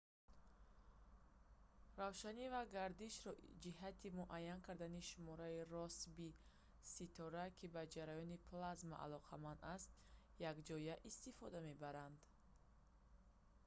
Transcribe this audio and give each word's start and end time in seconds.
равшанӣ 2.01 2.45
ва 2.55 2.61
гардишро 2.75 3.31
ҷиҳати 3.63 4.13
муайян 4.19 4.59
кардани 4.67 5.01
шумораи 5.11 5.65
россбии 5.75 6.37
ситора 6.93 7.45
ки 7.57 7.65
ба 7.75 7.83
ҷараёни 7.93 8.41
плазма 8.47 8.97
алоқаманд 9.05 9.59
аст 9.75 9.89
якҷоя 10.51 10.95
истифода 11.09 11.59
мебаранд 11.69 12.17